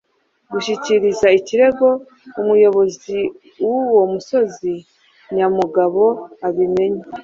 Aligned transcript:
gushyikiriza 0.51 1.27
ikirego 1.39 1.87
umuyobozi 2.41 3.19
w’uwo 3.65 4.01
musozi. 4.13 4.73
Nyamugabo 5.35 6.03
abimenye 6.47 7.03